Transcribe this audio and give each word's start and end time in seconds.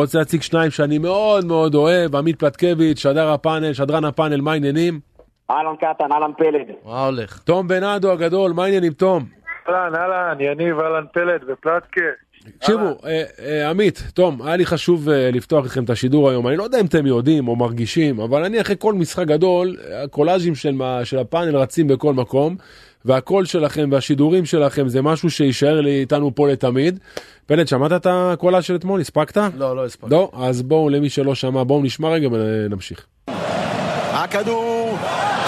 רוצה 0.00 0.18
להציג 0.18 0.42
שניים 0.42 0.70
שאני 0.70 0.98
מאוד 0.98 1.44
מאוד 1.44 1.74
אוהב, 1.74 2.16
עמית 2.16 2.38
פלטקביץ', 2.38 2.98
שדר 2.98 3.28
הפאנל, 3.28 3.72
שדרן 3.72 4.04
הפאנל, 4.04 4.40
מה 4.40 4.52
העניינים? 4.52 5.00
אהלן 5.50 5.76
קטן, 5.76 6.12
אהלן 6.12 6.30
פלד. 6.38 6.66
מה 6.84 7.06
הולך? 7.06 7.38
תום 7.38 7.68
בנאדו 7.68 8.12
הגדול, 8.12 8.52
מה 8.52 8.64
העניינים 8.64 8.92
תום? 8.92 9.24
אהלן, 9.68 9.94
אהלן, 9.94 10.40
יניב, 10.40 10.80
אהלן 10.80 11.04
פלד 11.12 11.40
ופלטקה. 11.48 12.00
תקשיבו, 12.58 12.98
אה, 13.06 13.22
אה, 13.44 13.70
עמית, 13.70 14.02
תום, 14.14 14.42
היה 14.42 14.56
לי 14.56 14.66
חשוב 14.66 15.08
אה, 15.08 15.30
לפתוח 15.30 15.64
איתכם 15.64 15.84
את 15.84 15.90
השידור 15.90 16.30
היום, 16.30 16.48
אני 16.48 16.56
לא 16.56 16.62
יודע 16.62 16.80
אם 16.80 16.86
אתם 16.86 17.06
יודעים 17.06 17.48
או 17.48 17.56
מרגישים, 17.56 18.20
אבל 18.20 18.44
אני 18.44 18.60
אחרי 18.60 18.76
כל 18.78 18.94
משחק 18.94 19.26
גדול, 19.26 19.76
הקולאז'ים 20.04 20.54
של, 20.54 21.18
הפאנל 21.20 21.56
רצים 21.56 21.88
בכל 21.88 22.14
מקום, 22.14 22.56
והקול 23.04 23.44
שלכם 23.44 23.88
והשידורים 23.92 24.44
שלכם 24.44 24.88
זה 24.88 25.02
משהו 25.02 25.30
שיישאר 25.30 25.80
לי 25.80 26.00
איתנו 26.00 26.34
פה 26.34 26.48
לתמיד. 26.48 26.98
פלד, 27.46 27.68
שמעת 27.68 27.92
את 27.92 28.06
הקולאז' 28.10 28.64
של 28.64 28.74
אתמול? 28.74 29.00
הספקת? 29.00 29.36
לא, 29.56 29.76
לא 29.76 29.84
הספקתי. 29.84 30.10
לא? 30.10 30.30
אז 30.34 30.62
בואו, 30.62 30.88
למי 30.88 31.08
שלא 31.08 31.34
שמע, 31.34 31.64
בואו 31.64 31.82
נשמע 31.82 32.08
רגע 32.08 32.28
ונמשיך. 32.32 33.06
הכדור 34.12 34.96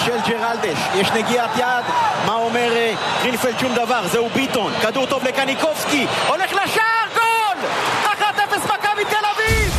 של 0.04 0.16
ג'רלדש, 0.28 0.78
יש 1.00 1.08
נגיעת 1.10 1.50
יד, 1.58 2.07
אומר 2.48 2.72
אה, 2.76 2.94
גרינפלד? 3.22 3.58
שום 3.58 3.74
דבר, 3.74 4.06
זהו 4.06 4.28
ביטון, 4.28 4.72
כדור 4.82 5.06
טוב 5.06 5.24
לקניקובסקי, 5.24 6.06
הולך 6.28 6.52
לשער, 6.52 7.08
גול! 7.14 7.68
1-0 8.04 8.20
מכבי 8.64 9.04
תל 9.04 9.26
אביב! 9.34 9.72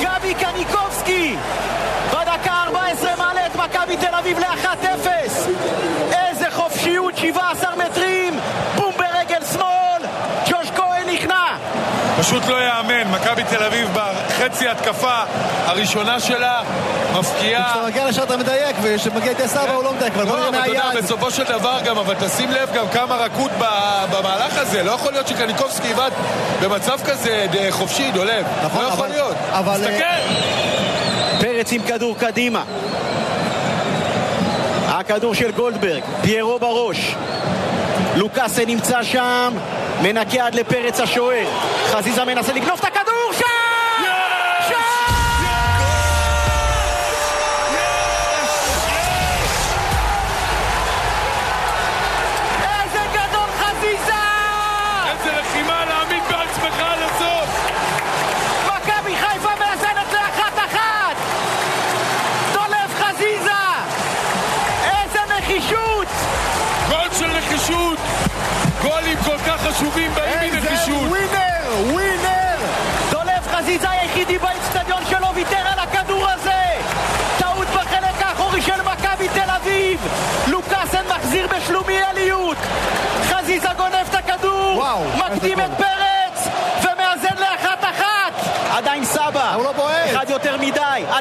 גבי 0.00 0.34
קניקובסקי! 0.34 1.36
בדקה 2.10 2.52
14 2.66 3.10
מעלה 3.18 3.46
את 3.46 3.56
מכבי 3.56 3.96
תל 3.96 4.14
אביב 4.14 4.38
ל-1-0! 4.38 5.08
איזה 6.12 6.50
חופשיות, 6.50 7.16
17 7.16 7.70
מטרים! 7.76 8.40
בום 8.76 8.94
ברגל 8.96 9.44
שמאל! 9.52 10.02
ג'וש 10.50 10.70
כהן 10.76 11.08
נכנע! 11.08 11.56
פשוט 12.20 12.46
לא 12.48 12.56
יאמן, 12.64 12.85
מכבי 13.16 13.44
תל 13.44 13.62
אביב 13.64 13.88
בחצי 13.94 14.68
התקפה 14.68 15.14
הראשונה 15.66 16.20
שלה 16.20 16.60
מפקיעה. 17.18 17.70
כשאתה 17.72 17.86
מגיע 17.86 18.08
לשם 18.08 18.22
אתה 18.22 18.36
מדייק, 18.36 18.76
וכשמגיע 18.82 19.30
איתי 19.30 19.48
סבא 19.48 19.72
הוא 19.72 19.84
לא 19.84 19.92
מדייק, 19.92 20.14
אבל 20.14 20.24
בוא 20.24 20.36
לא, 20.36 20.50
נראה 20.50 20.50
אבל 20.50 20.58
אתה 20.60 20.68
יודע, 20.68 20.84
מהיד. 20.92 21.04
בסופו 21.04 21.30
של 21.30 21.44
דבר 21.44 21.78
גם, 21.84 21.98
אבל 21.98 22.14
תשים 22.14 22.50
לב 22.50 22.72
גם 22.74 22.88
כמה 22.88 23.14
רכות 23.16 23.50
ב- 23.58 24.04
במהלך 24.12 24.58
הזה. 24.58 24.82
לא 24.82 24.90
יכול 24.90 25.12
להיות 25.12 25.28
שקניקובסקי 25.28 25.88
יבעט 25.88 26.12
במצב 26.62 26.98
כזה 27.04 27.46
חופשי, 27.70 28.10
דולב. 28.10 28.46
נכון, 28.64 28.82
לא 28.82 28.88
יכול 28.88 29.08
להיות. 29.08 29.34
אבל, 29.50 29.80
תסתכל. 29.80 30.04
פרץ 31.40 31.72
עם 31.72 31.82
כדור 31.82 32.16
קדימה. 32.18 32.62
הכדור 34.88 35.34
של 35.34 35.50
גולדברג, 35.50 36.02
פיירו 36.22 36.58
בראש. 36.58 37.14
לוקאסה 38.16 38.64
נמצא 38.66 39.02
שם, 39.02 39.52
מנקה 40.02 40.46
עד 40.46 40.54
לפרץ 40.54 41.00
השוער. 41.00 41.46
חזיזה 41.86 42.24
מנסה 42.24 42.52
לגנוב 42.52 42.78
את 42.80 42.84
הכדור, 42.84 42.95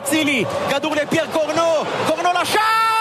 Mazzini, 0.05 0.45
Gadour 0.69 0.95
Pierre 1.09 1.29
Corneau, 1.31 1.83
Corneau 2.07 2.33
la 2.33 2.43
chasse 2.45 2.94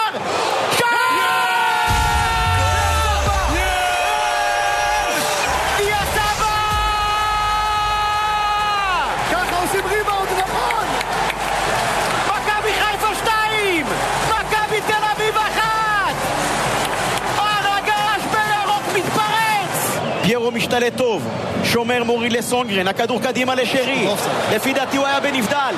משתלט 20.65 20.97
טוב, 20.97 21.27
שומר 21.63 22.03
מוריד 22.03 22.31
לסונגרן, 22.31 22.87
הכדור 22.87 23.21
קדימה 23.21 23.55
לשרי. 23.55 24.07
לפי 24.55 24.73
דעתי 24.73 24.97
הוא 24.97 25.05
היה 25.05 25.19
בנבדל. 25.19 25.75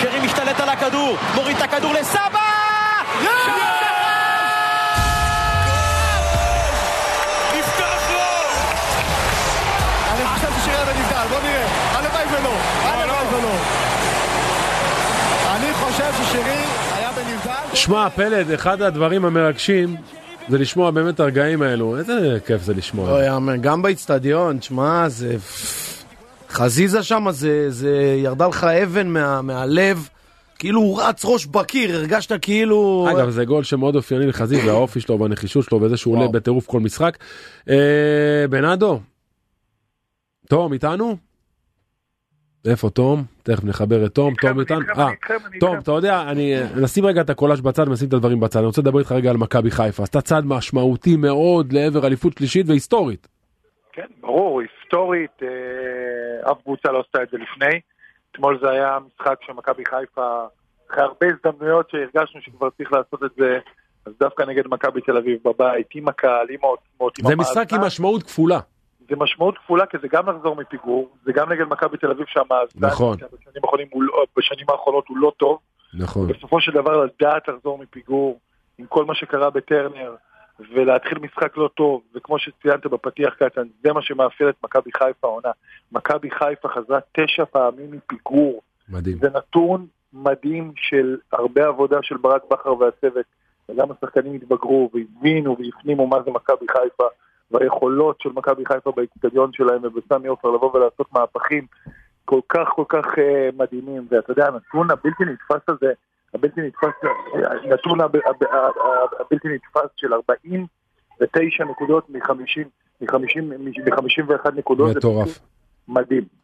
שרי 0.00 0.20
משתלט 0.20 0.60
על 0.60 0.68
הכדור, 0.68 1.16
מוריד 1.34 1.56
את 1.56 1.62
הכדור 1.62 1.92
לסבא! 1.92 2.40
שמע, 17.74 18.08
פלד, 18.10 18.50
אחד 18.50 18.82
הדברים 18.82 19.24
המרגשים 19.24 19.96
זה 20.48 20.58
לשמוע 20.58 20.90
באמת 20.90 21.20
הרגעים 21.20 21.62
האלו. 21.62 21.98
איזה 21.98 22.38
כיף 22.46 22.62
זה 22.62 22.74
לשמוע. 22.74 23.10
לא 23.10 23.24
יאמן, 23.24 23.60
גם 23.60 23.82
באיצטדיון, 23.82 24.62
שמע, 24.62 25.08
זה... 25.08 25.36
חזיזה 26.50 27.02
שם, 27.02 27.26
זה, 27.30 27.70
זה 27.70 28.16
ירדה 28.22 28.46
לך 28.48 28.64
אבן 28.64 29.08
מה, 29.08 29.42
מהלב, 29.42 30.08
כאילו 30.58 30.80
הוא 30.80 31.02
רץ 31.02 31.24
ראש 31.24 31.46
בקיר, 31.46 31.96
הרגשת 31.96 32.32
כאילו... 32.42 33.08
אגב, 33.10 33.30
זה 33.30 33.44
גול 33.44 33.64
שמאוד 33.64 33.96
אופייני 33.96 34.26
לחזיזה, 34.26 34.70
האופי 34.72 35.00
שלו 35.00 35.20
והנחישות 35.20 35.64
שלו 35.64 35.80
וזה 35.80 35.96
שהוא 35.96 36.16
עולה. 36.16 36.28
בטירוף 36.28 36.66
כל 36.66 36.80
משחק. 36.80 37.18
אה, 37.70 38.44
בנאדו, 38.50 39.00
תום 40.48 40.72
איתנו? 40.72 41.16
איפה 42.70 42.90
תום? 42.90 43.24
תכף 43.42 43.64
נחבר 43.64 44.06
את 44.06 44.14
תום, 44.14 44.34
תום? 44.40 44.60
איתכם, 44.60 44.74
אה, 44.98 45.10
תום. 45.60 45.78
אתה 45.78 45.92
יודע, 45.92 46.22
אני 46.22 46.54
נשים 46.82 47.06
רגע 47.06 47.20
את 47.20 47.30
הקולאז' 47.30 47.60
בצד 47.60 47.88
ונשים 47.88 48.08
את 48.08 48.12
הדברים 48.12 48.40
בצד, 48.40 48.58
אני 48.58 48.66
רוצה 48.66 48.80
לדבר 48.80 48.98
איתך 48.98 49.12
רגע 49.12 49.30
על 49.30 49.36
מכבי 49.36 49.70
חיפה, 49.70 50.02
עשתה 50.02 50.20
צעד 50.20 50.44
משמעותי 50.46 51.16
מאוד 51.16 51.72
לעבר 51.72 52.06
אליפות 52.06 52.32
שלישית 52.38 52.68
והיסטורית. 52.68 53.28
כן, 53.92 54.06
ברור, 54.20 54.60
היסטורית, 54.60 55.42
אה, 55.42 56.52
אף 56.52 56.62
קבוצה 56.62 56.92
לא 56.92 57.00
עשתה 57.06 57.22
את 57.22 57.28
זה 57.30 57.38
לפני. 57.38 57.80
אתמול 58.32 58.58
זה 58.62 58.70
היה 58.70 58.98
משחק 59.06 59.38
שמכבי 59.46 59.84
חיפה, 59.84 60.44
אחרי 60.90 61.02
הרבה 61.04 61.26
הזדמנויות 61.26 61.90
שהרגשנו 61.90 62.40
שכבר 62.40 62.70
צריך 62.70 62.92
לעשות 62.92 63.22
את 63.24 63.30
זה, 63.36 63.58
אז 64.06 64.12
דווקא 64.20 64.42
נגד 64.42 64.62
מכבי 64.66 65.00
תל 65.00 65.16
אביב 65.16 65.38
בבית, 65.44 65.86
עם 65.94 66.08
הקהל, 66.08 66.46
עם 66.50 66.58
העוצמות, 66.62 67.18
עם 67.18 67.26
זה 67.26 67.32
המאזן. 67.32 67.50
משחק 67.50 67.72
עם 67.72 67.80
משמעות 67.80 68.22
כפולה. 68.22 68.60
זה 69.08 69.16
משמעות 69.16 69.58
כפולה, 69.58 69.86
כי 69.86 69.96
זה 70.02 70.08
גם 70.08 70.28
לחזור 70.28 70.56
מפיגור, 70.56 71.08
זה 71.24 71.32
גם 71.32 71.52
נגד 71.52 71.66
מכבי 71.68 71.96
תל 71.96 72.10
אביב 72.10 72.26
שהמאזן, 72.28 72.78
נכון. 72.86 73.16
בשנים, 73.16 73.62
האחרונים 73.64 73.86
הוא 73.90 74.02
לא, 74.02 74.24
בשנים 74.36 74.66
האחרונות 74.68 75.08
הוא 75.08 75.16
לא 75.18 75.32
טוב. 75.36 75.58
נכון. 75.94 76.26
בסופו 76.26 76.60
של 76.60 76.72
דבר 76.72 77.04
לדעת 77.04 77.48
לחזור 77.48 77.78
מפיגור 77.78 78.38
עם 78.78 78.86
כל 78.86 79.04
מה 79.04 79.14
שקרה 79.14 79.50
בטרנר 79.50 80.14
ולהתחיל 80.74 81.18
משחק 81.18 81.56
לא 81.56 81.70
טוב, 81.74 82.02
וכמו 82.14 82.38
שציינת 82.38 82.86
בפתיח 82.86 83.34
קטן, 83.34 83.62
זה 83.82 83.92
מה 83.92 84.02
שמאפיין 84.02 84.48
את 84.48 84.54
מכבי 84.64 84.90
חיפה 84.98 85.26
העונה. 85.26 85.50
מכבי 85.92 86.30
חיפה 86.30 86.68
חזרה 86.68 86.98
תשע 87.12 87.44
פעמים 87.44 87.90
מפיגור. 87.90 88.62
מדהים. 88.88 89.18
זה 89.18 89.28
נתון 89.30 89.86
מדהים 90.12 90.72
של 90.76 91.16
הרבה 91.32 91.66
עבודה 91.66 91.98
של 92.02 92.16
ברק 92.16 92.42
בכר 92.50 92.78
והצוות, 92.78 93.26
וגם 93.68 93.86
השחקנים 93.90 94.34
התבגרו 94.34 94.90
והבינו 94.94 95.56
והפנימו 95.58 96.06
מה 96.06 96.22
זה 96.24 96.30
מכבי 96.30 96.66
חיפה, 96.70 97.04
והיכולות 97.50 98.20
של 98.20 98.28
מכבי 98.34 98.66
חיפה 98.66 98.92
באיצטדיון 98.96 99.50
שלהם 99.52 99.80
ובסמי 99.82 100.28
עופר 100.28 100.50
לבוא 100.50 100.76
ולעשות 100.76 101.12
מהפכים 101.12 101.66
כל 102.24 102.40
כך 102.48 102.68
כל 102.68 102.84
כך 102.88 103.04
uh, 103.04 103.56
מדהימים, 103.56 104.06
ואתה 104.10 104.32
יודע, 104.32 104.46
הנתון 104.46 104.90
הבלתי 104.90 105.24
נתפס 105.24 105.68
הזה, 105.68 105.92
הבלתי 106.34 106.60
נתפס, 106.60 106.88
הנתון 107.64 108.00
הב- 108.00 108.16
הב- 108.16 108.44
הב- 108.50 109.20
הבלתי 109.20 109.48
נתפס 109.48 109.90
של 109.96 110.14
49 110.14 111.64
נקודות 111.64 112.10
מ-50, 112.10 112.60
מ-50, 113.00 113.40
מ-51 113.40 114.50
נקודות, 114.54 114.92
זה 114.92 114.98
מטורף. 114.98 115.28
פשוט 115.28 115.42
מדהים. 115.88 116.43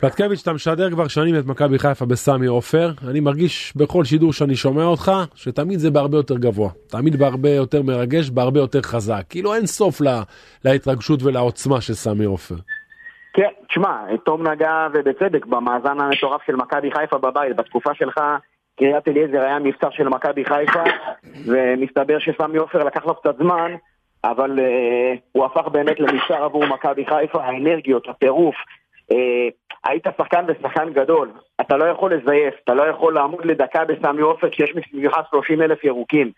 פלטקביץ', 0.00 0.42
אתה 0.42 0.52
משדר 0.52 0.90
כבר 0.90 1.08
שנים 1.08 1.34
את 1.38 1.46
מכבי 1.46 1.78
חיפה 1.78 2.06
בסמי 2.06 2.46
עופר, 2.46 2.90
אני 3.10 3.20
מרגיש 3.20 3.72
בכל 3.76 4.04
שידור 4.04 4.32
שאני 4.32 4.56
שומע 4.56 4.84
אותך, 4.84 5.12
שתמיד 5.34 5.78
זה 5.78 5.90
בהרבה 5.90 6.16
יותר 6.16 6.38
גבוה, 6.38 6.70
תמיד 6.90 7.16
בהרבה 7.16 7.50
יותר 7.50 7.82
מרגש, 7.82 8.30
בהרבה 8.30 8.60
יותר 8.60 8.82
חזק, 8.82 9.22
כאילו 9.28 9.54
אין 9.54 9.66
סוף 9.66 10.00
לה, 10.00 10.22
להתרגשות 10.64 11.22
ולעוצמה 11.22 11.80
של 11.80 11.94
סמי 11.94 12.24
עופר. 12.24 12.54
כן, 13.32 13.48
תשמע, 13.68 13.96
תום 14.24 14.46
נגע 14.46 14.86
ובצדק 14.94 15.46
במאזן 15.46 16.00
המטורף 16.00 16.42
של 16.46 16.56
מכבי 16.56 16.90
חיפה 16.92 17.18
בבית. 17.18 17.56
בתקופה 17.56 17.94
שלך 17.94 18.20
קריית 18.78 19.08
אליעזר 19.08 19.40
היה 19.40 19.58
מבצר 19.58 19.90
של 19.90 20.08
מכבי 20.08 20.44
חיפה, 20.44 20.82
ומסתבר 21.46 22.18
שסמי 22.18 22.58
עופר 22.58 22.84
לקח 22.84 23.06
לו 23.06 23.14
קצת 23.14 23.36
זמן, 23.38 23.72
אבל 24.24 24.58
uh, 24.58 25.18
הוא 25.32 25.44
הפך 25.44 25.68
באמת 25.68 26.00
למבצר 26.00 26.44
עבור 26.44 26.66
מכבי 26.66 27.06
חיפה, 27.06 27.44
האנרגיות, 27.44 28.08
הטירוף. 28.08 28.54
Uh, 29.12 29.16
היית 29.84 30.04
שחקן 30.18 30.44
ושחקן 30.48 30.92
גדול, 30.92 31.30
אתה 31.60 31.76
לא 31.76 31.84
יכול 31.84 32.14
לזייף, 32.14 32.54
אתה 32.64 32.74
לא 32.74 32.82
יכול 32.82 33.14
לעמוד 33.14 33.44
לדקה 33.44 33.84
בסמי 33.84 34.20
עופר 34.20 34.50
כשיש 34.50 34.74
מסביבך 34.74 35.18
30 35.30 35.62
אלף 35.62 35.84
ירוקים. 35.84 36.32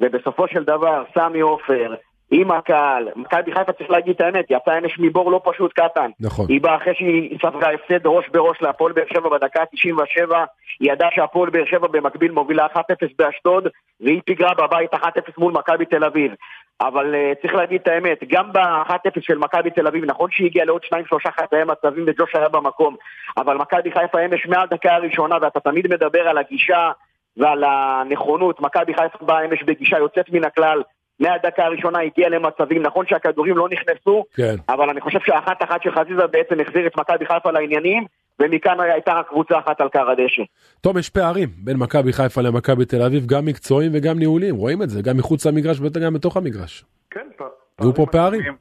ובסופו 0.00 0.48
של 0.48 0.64
דבר, 0.64 1.04
סמי 1.14 1.40
עופר, 1.40 1.94
עם 2.34 2.50
הקהל, 2.50 3.08
מכבי 3.16 3.52
חיפה 3.52 3.72
צריך 3.72 3.90
להגיד 3.90 4.14
את 4.14 4.20
האמת, 4.20 4.44
יצא 4.50 4.78
אמש 4.78 4.98
מבור 4.98 5.32
לא 5.32 5.40
פשוט 5.44 5.72
קטן. 5.72 6.10
נכון. 6.20 6.46
היא 6.48 6.60
באה 6.60 6.76
אחרי 6.76 6.94
שהיא 6.94 7.38
ספגה 7.38 7.70
הפסד 7.70 8.06
ראש 8.06 8.28
בראש 8.28 8.62
להפועל 8.62 8.92
באר 8.92 9.04
שבע 9.12 9.28
בדקה 9.28 9.60
ה-97, 9.60 10.34
היא 10.80 10.92
ידעה 10.92 11.08
שהפועל 11.14 11.50
באר 11.50 11.64
שבע 11.64 11.86
במקביל 11.88 12.32
מובילה 12.32 12.66
1-0 12.74 12.78
באשדוד, 13.18 13.68
והיא 14.00 14.20
פיגרה 14.24 14.54
בבית 14.54 14.94
1-0 14.94 14.98
מול 15.38 15.52
מכבי 15.52 15.84
תל 15.84 16.04
אביב. 16.04 16.32
אבל 16.80 17.14
uh, 17.14 17.42
צריך 17.42 17.54
להגיד 17.54 17.80
את 17.80 17.88
האמת, 17.88 18.18
גם 18.28 18.52
ב-1-0 18.52 19.20
של 19.20 19.38
מכבי 19.38 19.70
תל 19.70 19.86
אביב, 19.86 20.04
נכון 20.04 20.30
שהיא 20.30 20.46
הגיעה 20.46 20.66
לעוד 20.66 20.82
2-3 20.84 20.96
חטאי 21.40 21.64
מצבים 21.64 22.04
וג'וש 22.06 22.34
היה 22.34 22.48
במקום, 22.48 22.96
אבל 23.36 23.56
מכבי 23.56 23.92
חיפה 23.92 24.24
אמש 24.24 24.46
מהדקה 24.46 24.94
הראשונה, 24.94 25.36
ואתה 25.42 25.60
תמיד 25.60 25.86
מדבר 25.94 26.28
על 26.28 26.38
הגישה 26.38 26.90
ועל 27.36 27.64
הנכונות, 27.66 28.60
מכבי 28.60 28.94
חיפה 28.94 29.24
באה 29.24 29.44
אמש 29.44 29.62
בגישה 29.62 29.98
יוצאת 29.98 30.30
מן 30.32 30.44
הכלל, 30.44 30.82
מהדקה 31.20 31.64
הראשונה 31.64 31.98
הגיע 32.00 32.28
למצבים, 32.28 32.82
נכון 32.82 33.06
שהכדורים 33.06 33.56
לא 33.56 33.68
נכנסו, 33.68 34.24
כן. 34.34 34.54
אבל 34.68 34.90
אני 34.90 35.00
חושב 35.00 35.18
שאחת 35.26 35.62
אחת 35.62 35.82
של 35.82 35.90
חזיזה 35.90 36.26
בעצם 36.26 36.60
החזיר 36.60 36.86
את 36.86 36.96
מכבי 36.98 37.26
חיפה 37.26 37.50
לעניינים, 37.50 38.04
ומכאן 38.40 38.80
הייתה 38.80 39.12
רק 39.12 39.28
קבוצה 39.28 39.58
אחת 39.58 39.80
על 39.80 39.88
קר 39.88 40.10
הדשא. 40.10 40.42
טוב, 40.80 40.98
יש 40.98 41.10
פערים 41.10 41.48
בין 41.64 41.76
מכבי 41.76 42.12
חיפה 42.12 42.40
למכבי 42.40 42.84
תל 42.84 43.02
אביב, 43.02 43.26
גם 43.26 43.44
מקצועיים 43.46 43.92
וגם 43.94 44.18
ניהוליים, 44.18 44.56
רואים 44.56 44.82
את 44.82 44.90
זה, 44.90 45.02
גם 45.02 45.16
מחוץ 45.16 45.46
למגרש 45.46 45.78
וגם 45.80 46.14
בתוך 46.14 46.36
המגרש. 46.36 46.84
כן, 47.10 47.26
פ- 47.36 47.42
היו 47.78 47.94
פה 47.94 48.06
פערים? 48.12 48.40
עצומים, 48.40 48.56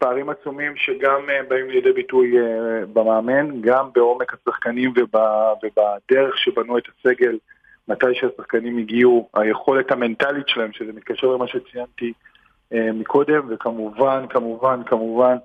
פערים 0.00 0.30
עצומים 0.30 0.72
שגם 0.76 1.20
אה, 1.30 1.40
באים 1.48 1.70
לידי 1.70 1.92
ביטוי 1.92 2.38
אה, 2.38 2.44
במאמן, 2.92 3.60
גם 3.60 3.88
בעומק 3.94 4.32
השחקנים 4.34 4.90
וב- 4.96 5.20
ובדרך 5.62 6.38
שבנו 6.38 6.78
את 6.78 6.82
הסגל 6.88 7.38
מתי 7.90 8.14
שהשחקנים 8.14 8.78
הגיעו, 8.78 9.28
היכולת 9.34 9.92
המנטלית 9.92 10.48
שלהם, 10.48 10.72
שזה 10.72 10.92
מתקשר 10.92 11.26
למה 11.26 11.46
שציינתי 11.46 12.12
אה, 12.72 12.92
מקודם, 12.92 13.46
וכמובן, 13.48 14.24
כמובן, 14.28 14.80
כמובן, 14.86 15.36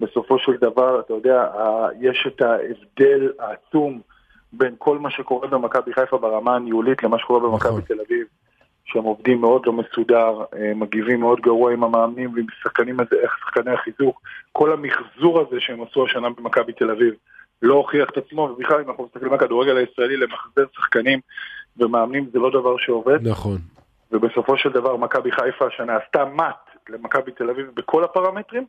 בסופו 0.00 0.38
של 0.38 0.52
דבר, 0.60 1.00
אתה 1.00 1.12
יודע, 1.12 1.48
יש 2.00 2.26
את 2.26 2.42
ההבדל 2.42 3.32
העצום 3.38 4.00
בין 4.52 4.74
כל 4.78 4.98
מה 4.98 5.10
שקורה 5.10 5.48
במכבי 5.48 5.92
חיפה 5.92 6.18
ברמה 6.18 6.56
הניהולית 6.56 7.02
למה 7.02 7.18
שקורה 7.18 7.40
במכבי 7.40 7.68
נכון. 7.68 7.80
תל 7.80 8.00
אביב. 8.06 8.26
שהם 8.84 9.04
עובדים 9.04 9.40
מאוד 9.40 9.66
לא 9.66 9.72
מסודר, 9.72 10.44
אה, 10.56 10.72
מגיבים 10.74 11.20
מאוד 11.20 11.40
גרוע 11.40 11.72
עם 11.72 11.84
המאמנים 11.84 12.34
ועם 12.34 12.46
שחקנים 12.62 13.00
איך 13.00 13.38
שחקני 13.40 13.72
החיזוק. 13.72 14.20
כל 14.52 14.72
המחזור 14.72 15.40
הזה 15.40 15.60
שהם 15.60 15.82
עשו 15.82 16.04
השנה 16.04 16.30
במכבי 16.30 16.72
תל 16.72 16.90
אביב 16.90 17.14
לא 17.62 17.74
הוכיח 17.74 18.10
את 18.10 18.16
עצמו, 18.16 18.42
ובכלל 18.42 18.80
אם 18.80 18.90
אנחנו 18.90 19.04
מסתכלים 19.04 19.32
על 19.32 19.38
הכדורגל 19.38 19.76
הישראלי 19.76 20.16
למחזר 20.16 20.64
שחקנים 20.76 21.20
ומאמנים 21.76 22.26
זה 22.32 22.38
לא 22.38 22.50
דבר 22.50 22.76
שעובד, 22.78 23.28
נכון. 23.28 23.58
ובסופו 24.12 24.58
של 24.58 24.72
דבר 24.72 24.96
מכבי 24.96 25.32
חיפה 25.32 25.66
השנה 25.66 25.96
עשתה 25.96 26.24
מט 26.24 26.88
למכבי 26.88 27.32
תל 27.32 27.50
אביב 27.50 27.70
בכל 27.74 28.04
הפרמטרים, 28.04 28.66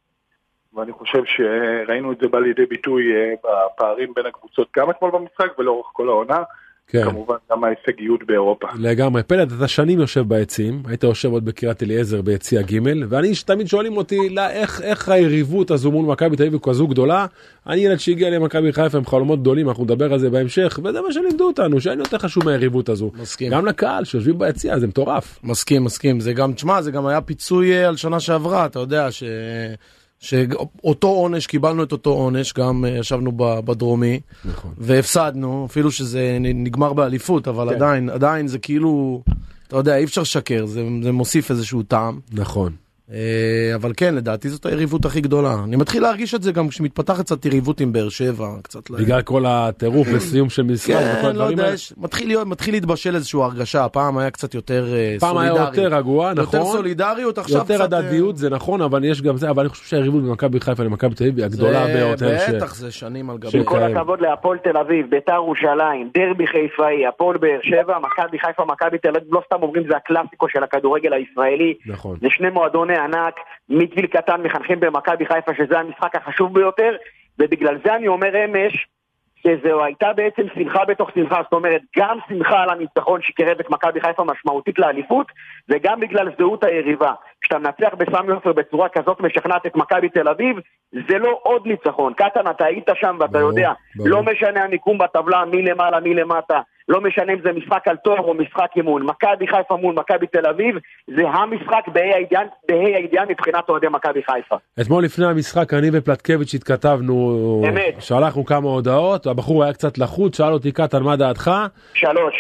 ואני 0.74 0.92
חושב 0.92 1.24
שראינו 1.26 2.12
את 2.12 2.18
זה 2.22 2.28
בא 2.28 2.40
לידי 2.40 2.66
ביטוי 2.66 3.04
אה, 3.16 3.34
בפערים 3.44 4.14
בין 4.14 4.26
הקבוצות 4.26 4.68
גם 4.78 4.90
אתמול 4.90 5.12
במשחק 5.12 5.60
ולאורך 5.60 5.88
כל 5.94 6.10
העונה, 6.10 6.44
כן. 6.88 7.04
כמובן 7.04 7.36
גם 7.52 7.64
ההישגיות 7.64 8.24
באירופה. 8.28 8.68
לגמרי. 8.80 9.24
פלד, 9.24 9.52
אתה 9.52 9.68
שנים 9.68 10.00
יושב 10.00 10.22
ביציעים, 10.28 10.84
היית 10.86 11.04
יושב 11.04 11.32
עוד 11.32 11.46
בקריית 11.46 11.84
אליעזר 11.84 12.22
ביציע 12.22 12.62
ג' 12.62 12.80
ואני, 13.10 13.32
תמיד 13.46 13.68
שואלים 13.68 13.98
אותי, 13.98 14.30
לא, 14.30 14.50
איך, 14.50 14.82
איך 14.82 15.10
היריבות 15.10 15.72
הזו 15.72 15.92
מול 15.92 16.06
מכבי 16.06 16.38
תל 16.38 16.44
אביב 16.44 16.60
כזו 16.64 16.88
גדולה? 16.88 17.26
אני 17.68 17.82
ילד 17.82 18.00
שהגיע 18.00 18.30
למכבי 18.30 18.74
חיפה 18.74 18.98
עם 18.98 19.06
חלומות 19.06 19.42
גדולים, 19.42 19.70
אנחנו 19.70 19.84
נדבר 19.84 20.14
על 20.14 20.20
זה 20.20 20.30
בהמשך, 20.30 20.80
וזה 20.84 21.02
מה 21.02 21.12
שלימדו 21.12 21.48
אותנו, 21.48 21.82
שאין 21.82 22.00
יותר 22.00 22.18
חשוב 22.18 22.46
מהיריבות 22.46 22.90
הזו. 22.90 23.12
מסכים. 23.16 23.52
גם 23.52 23.66
לקהל 23.66 24.04
שיושבים 24.04 24.40
ביציע, 24.40 24.80
זה 24.80 24.88
מטורף. 24.88 25.40
מסכים, 25.44 25.84
מסכים. 25.84 26.20
זה 26.20 26.34
גם, 26.34 26.54
תשמע, 26.54 26.82
זה 26.82 26.92
גם 26.92 27.06
היה 27.06 27.22
פיצוי 27.22 27.74
אה, 27.74 27.88
על 27.88 27.96
שנה 27.96 28.20
שעברה, 28.20 28.66
אתה 28.66 28.80
יודע, 28.80 29.12
ש... 29.12 29.24
שאותו 30.20 31.08
עונש, 31.08 31.48
קיבלנו 31.48 31.84
את 31.84 31.92
אותו 31.92 32.10
עונש, 32.10 32.54
גם 32.54 32.86
אה, 32.86 32.90
ישבנו 32.90 33.32
בדרומי, 33.38 34.20
נכון. 34.46 34.74
והפסדנו, 34.78 35.66
אפילו 35.70 35.92
שזה 35.92 36.38
נגמר 36.40 36.94
באליפות, 36.94 37.48
אבל 37.48 37.70
כן. 37.70 37.76
עדיין, 37.76 38.10
עדיין 38.10 38.48
זה 38.48 38.60
כאילו, 38.60 39.22
אתה 39.68 39.78
יודע, 39.78 39.98
אי 39.98 40.04
אפשר 40.04 40.22
לשקר, 40.22 40.66
זה, 40.66 40.84
זה 41.04 41.12
מוסיף 41.12 41.52
איזשהו 41.52 41.84
טעם. 41.84 42.20
נכון. 42.32 42.72
אה, 43.14 43.18
אבל 43.76 43.92
כן, 43.98 44.16
לדעתי 44.16 44.50
זאת 44.50 44.66
היריבות 44.66 45.06
הכי 45.06 45.22
גדולה. 45.22 45.54
אני 45.64 45.76
מתחיל 45.76 46.02
להרגיש 46.04 46.36
את 46.36 46.44
זה 46.44 46.52
גם 46.52 46.68
כשמתפתחת 46.68 47.20
קצת 47.26 47.46
יריבות 47.46 47.80
עם 47.82 47.94
באר 47.94 48.10
שבע, 48.10 48.48
קצת... 48.64 48.90
ל- 48.90 48.96
בגלל 48.96 49.22
כל 49.22 49.44
הטירוף 49.48 50.08
וסיום 50.16 50.50
של 50.50 50.64
משחק 50.64 50.94
וכל 50.94 51.22
כן, 51.22 51.24
לא 51.24 51.30
הדברים 51.30 51.58
יודע, 51.60 51.72
מתחיל, 51.98 52.28
להיות, 52.28 52.48
מתחיל 52.48 52.74
להתבשל 52.74 53.16
איזושהי 53.16 53.42
הרגשה, 53.42 53.86
הפעם 53.86 54.18
היה 54.18 54.32
קצת 54.32 54.54
יותר 54.54 54.86
אה, 54.94 55.16
פעם 55.20 55.38
היה 55.38 55.52
סולידרי. 55.56 55.84
יותר 55.84 55.96
רגוע, 55.98 56.34
נכון. 56.34 56.60
יותר 56.60 56.72
סולידריות, 56.72 57.38
עכשיו 57.38 57.58
יותר 57.58 57.76
קצת... 57.78 57.94
אה, 57.94 58.00
הדדיות 58.00 58.38
זה 58.38 58.50
נכון 58.50 58.82
אבל 58.82 59.04
יש 59.04 59.22
גם 59.22 59.38
זה 59.38 59.50
אבל 59.50 59.62
אני 59.64 59.70
חושב 59.70 59.86
שהיריבות 59.86 60.24
במכבי 60.24 60.60
חיפה 60.60 60.84
למכבי 60.84 61.16
תל 61.16 61.24
אביב 61.24 61.38
היא 61.38 61.46
הגדולה 61.46 61.86
זה- 61.88 61.94
ביותר. 61.94 62.38
ש- 62.40 62.50
בטח, 62.50 62.76
זה 62.76 62.92
שנים 62.92 63.30
על 63.30 63.38
גבי... 63.38 63.62
כל. 63.66 63.84
הכבוד 63.84 64.22
להפועל 64.22 64.58
תל 64.58 64.78
אביב, 64.78 65.06
ביתר 65.10 65.34
ירושלים, 65.34 66.10
דרבי 66.14 66.48
חיפאי, 66.48 67.08
הפועל 67.08 67.38
באר 67.38 67.60
שבע, 67.64 67.98
מכבי 68.00 68.40
חיפה, 68.40 68.66
מכבי 68.66 68.98
תל 68.98 69.10
אביב, 69.10 69.24
לא 69.34 69.42
סתם 69.46 69.56
אומרים 69.62 69.84
זה 69.90 69.98
הקלאסיקו 69.98 70.46
של 70.50 70.64
הכדורגל 70.64 71.14
הישראלי. 71.14 71.74
נכון. 71.86 72.18
זה 72.22 72.28
שני 72.30 72.50
מועדוני 72.50 72.95
ענק, 72.96 73.36
מגיל 73.70 74.08
קטן 74.08 74.42
מחנכים 74.42 74.80
במכבי 74.80 75.26
חיפה 75.26 75.52
שזה 75.58 75.80
המשחק 75.80 76.16
החשוב 76.16 76.54
ביותר, 76.54 76.96
ובגלל 77.40 77.78
זה 77.86 77.96
אני 77.96 78.08
אומר 78.08 78.46
אמש, 78.46 78.88
שזו 79.48 79.84
הייתה 79.84 80.14
בעצם 80.14 80.42
שמחה 80.56 80.86
בתוך 80.86 81.10
שמחה, 81.16 81.42
זאת 81.44 81.54
אומרת 81.54 81.82
גם 81.98 82.18
שמחה 82.30 82.64
על 82.64 82.70
הניצחון 82.70 83.22
שקירב 83.22 83.60
את 83.60 83.70
מכבי 83.70 84.02
חיפה 84.02 84.24
משמעותית 84.24 84.80
לאליפות, 84.80 85.28
וגם 85.70 86.00
בגלל 86.00 86.30
זהות 86.38 86.64
היריבה. 86.64 87.14
כשאתה 87.42 87.60
מנצח 87.60 87.94
בסמי 87.98 88.32
עופר 88.34 88.54
בצורה 88.54 88.90
כזאת 88.90 89.20
משכנעת 89.20 89.66
את 89.66 89.76
מכבי 89.76 90.10
תל 90.10 90.28
אביב, 90.28 90.58
זה 90.92 91.18
לא 91.18 91.40
עוד 91.44 91.68
ניצחון. 91.68 92.14
קטן, 92.14 92.50
אתה 92.50 92.66
היית 92.66 92.90
שם 92.96 93.18
ואתה 93.20 93.32
ברור, 93.32 93.50
יודע, 93.50 93.74
ברור. 93.96 94.10
לא 94.10 94.24
משנה 94.24 94.64
המיקום 94.64 94.98
בטבלה, 94.98 95.46
מי 95.46 95.62
למעלה, 95.62 96.00
מי 96.00 96.14
למטה, 96.14 96.62
לא 96.90 97.02
משנה 97.02 97.34
אם 97.34 97.38
זה 97.44 97.52
משחק 97.52 97.88
על 97.88 97.96
תואר 98.04 98.20
או 98.20 98.34
משחק 98.34 98.68
אימון. 98.76 99.04
מכבי 99.04 99.48
חיפה 99.48 99.76
מול 99.76 99.96
מכבי 99.96 100.28
תל 100.28 100.48
אביב, 100.50 100.76
זה 101.08 101.22
המשחק 101.28 101.84
בה"א 101.94 102.16
הידיעה 102.16 102.42
בה"א 102.70 102.96
הידיעה 102.98 103.26
מבחינת 103.26 103.70
אוהדי 103.70 103.88
מכבי 103.92 104.20
חיפה. 104.24 104.56
אתמול 104.82 105.04
לפני 105.04 105.26
המשחק 105.26 105.74
אני 105.74 105.90
ופלטקביץ' 105.94 106.54
התכתבנו, 106.54 107.16
אמת. 107.70 107.96
שלחנו 108.00 108.46
כמה 108.46 108.70
הודעות, 108.70 109.28
הבחור 109.28 109.64
היה 109.64 109.74
קצת 109.74 109.98
לחוץ, 109.98 110.38
שאל 110.38 110.54
אותי 110.54 110.72
קטן 110.72 111.04
מה 111.04 111.16
דעתך? 111.16 111.52
שלוש. 111.94 112.34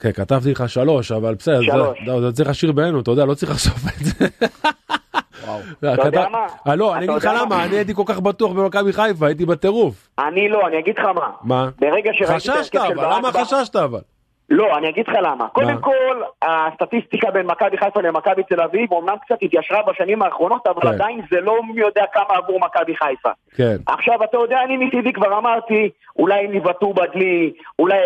כן, 0.00 0.12
כתבתי 0.12 0.50
לך 0.50 0.68
שלוש, 0.68 1.12
אבל 1.12 1.34
בסדר, 1.34 1.62
שלוש. 1.62 1.98
זה- 2.06 2.20
זה 2.20 2.32
צריך 2.32 2.48
לשיר 2.50 2.72
בינינו, 2.72 3.00
אתה 3.00 3.10
יודע, 3.10 3.24
לא 3.24 3.34
צריך 3.34 3.52
לחשוף 3.52 3.74
את 4.00 4.04
זה. 4.04 4.26
אתה 5.94 6.06
יודע 6.06 6.28
מה? 6.28 6.46
אה, 6.68 6.76
לא, 6.76 6.94
אני 6.96 7.04
אגיד 7.04 7.16
לך 7.16 7.24
למה, 7.24 7.44
מה? 7.56 7.64
אני 7.64 7.76
הייתי 7.76 7.94
כל 7.94 8.02
כך 8.06 8.20
בטוח 8.20 8.52
במכבי 8.52 8.92
חיפה, 8.92 9.26
הייתי 9.26 9.46
בטירוף. 9.46 10.08
אני 10.18 10.48
לא, 10.48 10.66
אני 10.66 10.78
אגיד 10.78 10.98
לך 10.98 11.04
מה. 11.04 11.30
מה? 11.44 11.68
ברגע 11.78 12.10
שראיתי 12.12 12.32
את 12.34 12.36
חששת 12.40 12.74
ההרכב 12.74 12.92
של 12.94 13.00
אבל, 13.00 13.08
ברק 13.08 13.18
למה 13.18 13.30
בכר- 13.30 13.44
חששת 13.44 13.76
אבל? 13.76 14.00
לא, 14.50 14.78
אני 14.78 14.88
אגיד 14.88 15.04
לך 15.08 15.14
למה. 15.22 15.48
קודם 15.48 15.78
כל, 15.80 16.22
הסטטיסטיקה 16.42 17.30
בין 17.30 17.46
מכבי 17.46 17.78
חיפה 17.78 18.00
למכבי 18.02 18.42
תל 18.42 18.60
אביב 18.60 18.92
אומנם 18.92 19.16
קצת 19.24 19.34
התיישרה 19.42 19.82
בשנים 19.82 20.22
האחרונות, 20.22 20.66
אבל 20.66 20.82
כן. 20.82 20.88
עדיין 20.88 21.20
זה 21.30 21.40
לא 21.40 21.62
מי 21.74 21.80
יודע 21.80 22.04
כמה 22.12 22.36
עבור 22.36 22.60
מכבי 22.60 22.96
חיפה. 22.96 23.28
כן. 23.56 23.76
עכשיו, 23.86 24.24
אתה 24.24 24.36
יודע, 24.36 24.62
אני 24.64 24.76
מטבעי 24.76 25.12
כבר 25.12 25.38
אמרתי, 25.38 25.90
אולי 26.16 26.44
הם 26.44 26.54
יבעטו 26.54 26.92
בדלי, 26.92 27.52
אולי 27.78 27.98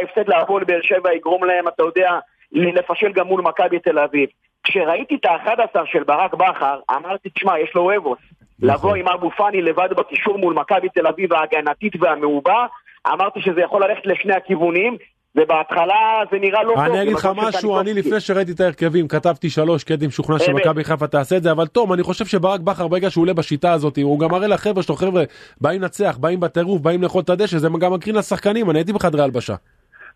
ההפסד 0.00 0.28
להפועל 0.28 0.64
באר 0.64 0.80
שבע 0.82 1.12
יגרום 1.14 1.44
להם, 1.44 1.68
אתה 1.68 1.82
יודע, 1.82 2.10
לפשל 2.52 3.12
גם 3.12 3.26
מול 3.26 3.40
מכבי 3.42 3.78
תל 3.78 3.98
אביב. 3.98 4.28
כשראיתי 4.70 5.14
את 5.14 5.24
ה-11 5.24 5.80
של 5.86 6.02
ברק 6.02 6.34
בכר, 6.34 6.80
אמרתי, 6.90 7.30
תשמע, 7.30 7.58
יש 7.58 7.74
לו 7.74 7.82
וובוס. 7.82 8.18
נכון. 8.58 8.74
לבוא 8.74 8.94
עם 8.94 9.08
אבו 9.08 9.30
פאני 9.30 9.62
לבד 9.62 9.88
בקישור 9.96 10.38
מול 10.38 10.54
מכבי 10.54 10.88
תל 10.88 11.06
אביב 11.06 11.32
ההגנתית 11.32 11.92
והמעובה, 12.00 12.66
אמרתי 13.12 13.40
שזה 13.40 13.60
יכול 13.60 13.84
ללכת 13.84 14.06
לשני 14.06 14.34
הכיוונים, 14.34 14.96
ובהתחלה 15.36 16.22
זה 16.30 16.38
נראה 16.38 16.62
לא 16.62 16.74
טוב. 16.74 16.78
אני 16.78 17.02
אגיד 17.02 17.12
לך 17.12 17.28
משהו, 17.36 17.80
אני. 17.80 17.94
לפני 17.94 18.20
שראיתי 18.20 18.52
את 18.52 18.60
ההרכבים 18.60 19.08
כתבתי 19.08 19.50
שלוש 19.50 19.84
כי 19.84 19.92
הייתי 19.92 20.06
משוכנע. 20.06 20.38
שמכבי 20.38 20.84
חיפה 20.84 21.06
תעשה 21.06 21.36
את 21.36 21.42
זה, 21.42 21.50
אבל 21.50 21.66
תום, 21.66 21.92
אני 21.92 22.02
חושב 22.02 22.26
שברק 22.26 22.60
בכר 22.60 22.88
ברגע 22.88 23.10
שהוא 23.10 23.22
עולה 23.22 23.34
בשיטה 23.34 23.72
הזאת, 23.72 23.98
הוא 24.02 24.18
גם 24.18 24.30
מראה 24.30 24.46
לחבר'ה 24.46 24.82
שלו, 24.82 24.96
חבר'ה, 24.96 25.22
באים 25.60 25.82
לנצח, 25.82 26.16
באים 26.20 26.40
בטירוף, 26.40 26.80
באים 26.80 27.02
לאכול 27.02 27.22
את 27.22 27.30
הדשא, 27.30 27.58
זה 27.58 27.68
גם 27.80 27.92
מקרין 27.92 28.16
לשחקנים, 28.16 28.70
אני 28.70 28.78
הייתי 28.78 28.92
בחדרי 28.92 29.22
הלבשה. 29.22 29.54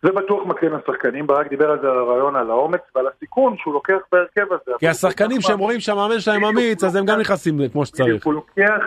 זה 0.03 0.11
בטוח 0.11 0.45
מקרין 0.45 0.71
לשחקנים, 0.73 1.27
ברק 1.27 1.47
דיבר 1.49 1.71
על 1.71 1.79
זה 1.81 1.87
על 1.87 1.97
הרעיון, 1.97 2.35
על 2.35 2.49
האומץ 2.49 2.81
ועל 2.95 3.07
הסיכון 3.07 3.55
שהוא 3.57 3.73
לוקח 3.73 3.97
בהרכב 4.11 4.53
הזה. 4.53 4.71
כי 4.79 4.87
השחקנים 4.87 5.41
שהם 5.41 5.59
רואים 5.59 5.79
שהמאמן 5.79 6.19
שלהם 6.19 6.45
אמיץ, 6.45 6.83
אז 6.83 6.95
הם 6.95 7.05
גם 7.05 7.19
נכנסים 7.19 7.69
כמו 7.71 7.85
שצריך. 7.85 8.25
הוא 8.25 8.33
לוקח 8.33 8.81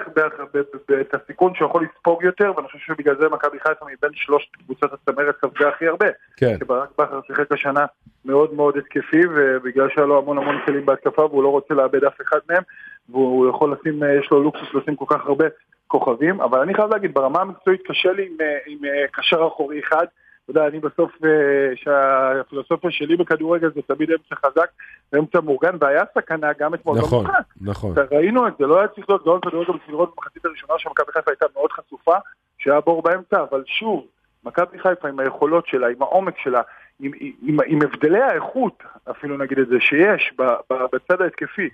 את 1.01 1.15
הסיכון 1.15 1.55
שהוא 1.55 1.69
יכול 1.69 1.85
לספוג 1.85 2.23
יותר, 2.25 2.53
ואני 2.57 2.67
חושב 2.67 2.79
שבגלל 2.79 3.17
זה 3.21 3.29
מכבי 3.29 3.61
חיפה 3.61 3.85
מבין 3.85 4.11
שלושת 4.15 4.49
קבוצות 4.65 4.91
הצמרת 4.93 5.37
ספגה 5.45 5.69
הכי 5.69 5.87
הרבה. 5.87 6.07
כן. 6.37 6.59
כי 6.59 6.65
ברק 6.65 6.89
בכר 6.99 7.21
שיחק 7.27 7.53
השנה 7.53 7.87
מאוד 8.25 8.55
מאוד 8.55 8.77
התקפי, 8.77 9.21
ובגלל 9.35 9.89
שהיה 9.95 10.07
לו 10.07 10.19
המון 10.19 10.39
המון 10.39 10.57
כלים 10.67 10.87
בהתקפה, 10.87 11.25
והוא 11.25 11.43
לא 11.43 11.49
רוצה 11.49 11.75
לאבד 11.75 12.05
אף 12.05 12.21
אחד 12.21 12.39
מהם, 12.51 12.63
והוא 13.09 13.49
יכול 13.49 13.77
לשים, 13.81 14.03
אה, 14.03 14.15
יש 14.15 14.31
לו 14.31 14.43
לוקסוס 14.43 14.69
לשים 14.75 14.97
כל 14.97 15.05
כך 15.09 15.27
הרבה 15.27 15.45
כוכבים, 15.87 16.41
אבל 16.41 16.61
אני 16.61 16.75
חייב 16.75 16.91
להגיד, 16.91 17.15
ברמה 17.15 17.41
המקצועית 17.41 17.81
קשה 17.87 18.13
לי 18.13 18.27
עם, 18.27 18.37
אה, 18.41 18.59
עם 18.67 18.85
אה, 18.85 19.07
קשר 19.13 19.47
אחורי 19.47 19.81
אחד. 19.81 20.07
אתה 20.51 20.59
יודע, 20.59 20.69
אני 20.69 20.81
בסוף, 20.81 21.13
אה, 21.25 21.77
שהפילוסופיה 21.77 22.91
שלי 22.91 23.17
בכדורגל 23.17 23.71
זה 23.75 23.81
תמיד 23.87 24.11
אמצע 24.11 24.35
חזק 24.35 24.71
ואמצע 25.13 25.41
מאורגן, 25.41 25.77
והיה 25.81 26.05
סכנה 26.15 26.51
גם 26.59 26.75
אתמול 26.75 26.99
נכון, 26.99 27.25
במשחק. 27.25 27.41
נכון. 27.61 27.95
ראינו 28.11 28.49
את 28.49 28.53
זה, 28.59 28.67
לא 28.67 28.79
היה 28.79 28.89
צריך 28.89 29.09
להיות 29.09 29.25
גאון 29.25 29.41
כדורגל 29.41 29.73
בשביל 29.73 29.95
לראות 29.95 30.15
במחצית 30.17 30.45
הראשונה 30.45 30.75
שמכבי 30.79 31.13
חיפה 31.13 31.31
הייתה 31.31 31.47
מאוד 31.55 31.73
חשופה, 31.73 32.17
שהיה 32.59 32.81
בור 32.81 33.03
באמצע, 33.03 33.43
אבל 33.51 33.63
שוב, 33.67 34.07
מכבי 34.45 34.79
חיפה 34.79 35.09
עם 35.09 35.21
היכולות 35.21 35.67
שלה, 35.67 35.89
עם 35.89 36.03
העומק 36.03 36.39
שלה, 36.39 36.63
עם, 37.01 37.11
עם, 37.43 37.57
עם 37.67 37.79
הבדלי 37.83 38.23
האיכות, 38.23 38.83
אפילו 39.11 39.37
נגיד 39.39 39.59
את 39.59 39.69
זה, 39.69 39.77
שיש 39.81 40.33
ב, 40.39 40.43
ב, 40.43 40.75
בצד 40.93 41.23
ההתקפי 41.23 41.69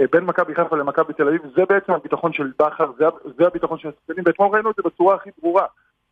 אה, 0.00 0.04
בין 0.12 0.24
מכבי 0.24 0.54
חיפה 0.54 0.76
למכבי 0.76 1.12
תל 1.12 1.28
אביב, 1.28 1.42
זה 1.56 1.64
בעצם 1.68 1.92
הביטחון 1.92 2.32
של 2.32 2.52
בכר, 2.60 2.90
זה, 2.98 3.04
זה 3.38 3.46
הביטחון 3.46 3.78
של 3.78 3.88
השחקנים, 3.88 4.24
ואתמול 4.26 4.48
ראינו 4.52 4.70
את 4.70 4.76
זה 4.76 4.82
בצורה 4.84 5.14
הכי 5.14 5.30
ברורה, 5.42 5.66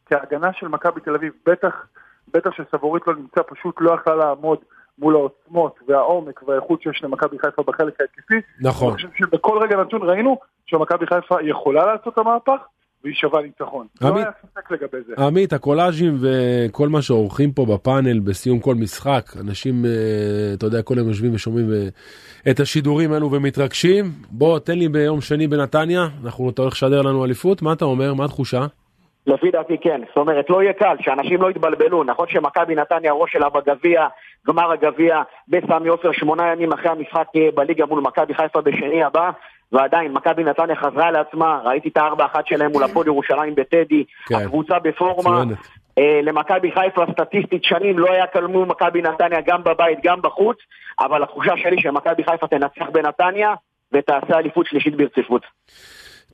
כי 0.09 0.15
ההגנה 0.15 0.53
של 0.53 0.69
מכבי 0.69 1.01
תל 1.01 1.15
אביב, 1.15 1.33
בטח, 1.47 1.87
בטח 2.35 2.51
שסבורית 2.51 3.03
לא 3.07 3.15
נמצא, 3.15 3.41
פשוט 3.49 3.75
לא 3.81 3.95
יכלה 3.95 4.15
לעמוד 4.15 4.59
מול 4.99 5.15
העוצמות 5.15 5.79
והעומק 5.89 6.49
והאיכות 6.49 6.83
שיש 6.83 7.05
למכבי 7.05 7.39
חיפה 7.39 7.63
בחלק 7.63 8.01
ההתקפי. 8.01 8.35
נכון. 8.61 8.89
אני 8.89 8.97
חושב 8.97 9.09
שבכל 9.15 9.59
רגע 9.63 9.77
נתון 9.77 10.03
ראינו 10.03 10.39
שמכבי 10.67 11.07
חיפה 11.07 11.37
יכולה 11.43 11.87
לעשות 11.87 12.13
את 12.13 12.19
המהפך, 12.19 12.61
והיא 13.05 13.15
שווה 13.15 13.43
ניצחון. 13.43 13.87
לא 14.01 14.17
היה 14.17 14.31
ספק 14.43 14.71
לגבי 14.71 14.99
זה. 15.07 15.15
עמית, 15.19 15.53
הקולאז'ים 15.53 16.19
וכל 16.21 16.89
מה 16.89 17.03
שעורכים 17.03 17.53
פה 17.53 17.67
בפאנל 17.67 18.21
בסיום 18.21 18.61
כל 18.61 18.75
משחק, 18.75 19.25
אנשים, 19.41 19.85
אה, 19.85 19.91
אתה 20.55 20.67
יודע, 20.67 20.83
כל 20.83 20.99
יום 20.99 21.09
יושבים 21.09 21.35
ושומעים 21.35 21.73
אה, 21.73 21.89
את 22.51 22.61
השידורים 22.61 23.13
האלו 23.13 23.33
ומתרגשים. 23.33 24.05
בוא, 24.31 24.59
תן 24.59 24.79
לי 24.79 24.89
ביום 24.89 25.21
שני 25.21 25.47
בנתניה, 25.49 26.09
אנחנו, 26.25 26.51
אתה 26.51 26.63
הולך 26.63 26.75
לשדר 26.75 27.03
לנו 27.03 27.25
אליפות, 27.25 27.63
מה 27.63 27.73
אתה 27.73 27.85
אומר? 27.85 28.15
מה 28.15 28.25
התחושה? 28.25 28.67
לפי 29.27 29.51
דעתי 29.51 29.79
כן, 29.79 30.01
זאת 30.09 30.17
אומרת 30.17 30.51
לא 30.51 30.63
יהיה 30.63 30.73
קל, 30.73 30.97
שאנשים 31.01 31.43
לא 31.43 31.51
יתבלבלו, 31.51 32.05
נכון 32.05 32.27
שמכבי 32.29 32.75
נתניה 32.75 33.11
הראש 33.11 33.33
שלה 33.33 33.49
בגביע, 33.49 34.07
גמר 34.47 34.73
הגביע 34.73 35.23
בסמי 35.49 35.89
עופר 35.89 36.13
שמונה 36.13 36.53
ימים 36.53 36.73
אחרי 36.73 36.91
המשחק 36.91 37.27
אה, 37.37 37.49
בליגה 37.55 37.87
מול 37.87 38.01
מכבי 38.01 38.35
חיפה 38.35 38.61
בשני 38.61 39.05
הבא, 39.05 39.31
ועדיין 39.73 40.13
מכבי 40.13 40.45
נתניה 40.45 40.77
חזרה 40.77 41.11
לעצמה, 41.11 41.61
ראיתי 41.65 41.89
את 41.89 41.97
הארבע 41.97 42.27
אחת 42.27 42.47
שלהם 42.47 42.73
מול 42.73 42.85
הפועל 42.85 43.07
ירושלים 43.07 43.55
בטדי, 43.55 44.05
כן. 44.27 44.35
הקבוצה 44.35 44.79
בפורמה. 44.79 45.45
אה, 45.99 46.21
למכבי 46.23 46.73
חיפה 46.73 47.05
סטטיסטית 47.13 47.65
שנים 47.65 47.99
לא 47.99 48.13
היה 48.13 48.27
קל 48.27 48.47
מול 48.47 48.67
מכבי 48.67 49.03
נתניה 49.03 49.41
גם 49.47 49.65
בבית 49.65 49.99
גם 50.05 50.23
בחוץ, 50.23 50.57
אבל 51.01 51.23
התחושה 51.23 51.53
שלי 51.57 51.77
שמכבי 51.81 52.25
חיפה 52.25 52.47
תנצח 52.47 52.91
בנתניה 52.93 53.55
ותעשה 53.93 54.39
אליפות 54.39 54.67
שלישית 54.67 54.97
ברציפות. 54.97 55.43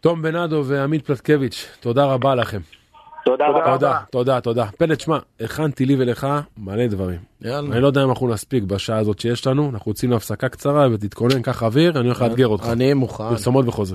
תום 0.01 0.23
בנאדו 0.23 0.63
ועמית 0.65 1.07
פלטקביץ', 1.07 1.79
תודה 1.81 2.05
רבה 2.05 2.35
לכם. 2.35 2.82
תודה 3.25 3.49
רבה. 3.49 3.73
תודה, 3.73 4.01
תודה, 4.11 4.41
תודה. 4.41 4.67
פלט, 4.79 5.01
שמע, 5.01 5.19
הכנתי 5.41 5.87
לי 5.87 5.97
ולך 5.99 6.27
מלא 6.59 6.87
דברים. 6.87 7.19
יאללה. 7.43 7.73
אני 7.73 7.81
לא 7.81 7.87
יודע 7.87 8.05
אם 8.05 8.09
אנחנו 8.09 8.29
נספיק 8.29 8.65
בשעה 8.65 8.99
הזאת 8.99 9.19
שיש 9.19 9.47
לנו, 9.47 9.71
אנחנו 9.71 9.91
יוצאים 9.91 10.11
להפסקה 10.11 10.49
קצרה 10.49 10.89
ותתכונן, 10.93 11.43
קח 11.43 11.63
אוויר, 11.63 11.99
אני 11.99 12.07
הולך 12.07 12.23
לאתגר 12.23 12.49
אותך. 12.49 12.69
אני 12.73 12.95
מוכן. 12.95 13.29
פרסומות 13.29 13.69
וחוזר. 13.69 13.91